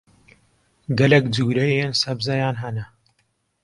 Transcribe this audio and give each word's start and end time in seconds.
Gelek 0.97 1.25
cureyên 1.33 1.91
sebzeyan 2.01 2.55
hene. 2.61 2.85